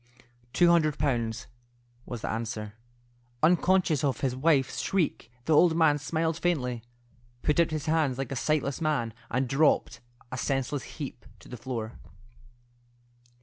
[0.51, 1.45] "Two hundred pounds,"
[2.07, 2.73] was the answer.
[3.43, 6.81] Unconscious of his wife's shriek, the old man smiled faintly,
[7.43, 9.99] put out his hands like a sightless man, and dropped,
[10.31, 11.99] a senseless heap, to the floor.